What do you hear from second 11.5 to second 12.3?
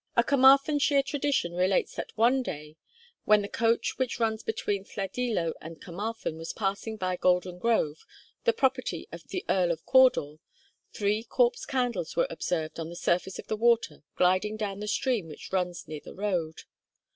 Candles were